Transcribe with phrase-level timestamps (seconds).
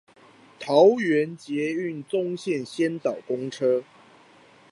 [0.59, 3.83] 桃園捷運棕線先導公車